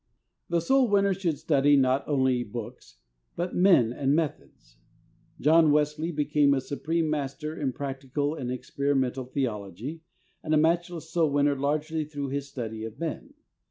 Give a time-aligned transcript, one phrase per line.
[0.49, 2.95] The soul winner should study not only books,
[3.35, 4.77] but men and methods.
[5.39, 9.29] John Wesley became a supreme master in practical and 66 THE soul winner's SECRET.
[9.29, 10.01] experimental theology
[10.41, 13.35] and a matchless soul winner largely through his study of men.